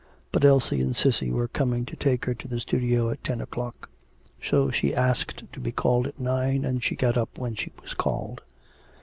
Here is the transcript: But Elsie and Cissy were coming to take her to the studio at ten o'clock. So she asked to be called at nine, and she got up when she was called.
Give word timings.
But 0.31 0.43
Elsie 0.43 0.81
and 0.81 0.95
Cissy 0.95 1.29
were 1.31 1.47
coming 1.47 1.85
to 1.85 1.95
take 1.95 2.25
her 2.25 2.33
to 2.33 2.47
the 2.47 2.59
studio 2.59 3.11
at 3.11 3.23
ten 3.23 3.39
o'clock. 3.39 3.87
So 4.41 4.71
she 4.71 4.95
asked 4.95 5.43
to 5.53 5.59
be 5.59 5.71
called 5.71 6.07
at 6.07 6.19
nine, 6.19 6.65
and 6.65 6.81
she 6.83 6.95
got 6.95 7.17
up 7.19 7.37
when 7.37 7.53
she 7.53 7.71
was 7.83 7.93
called. 7.93 8.41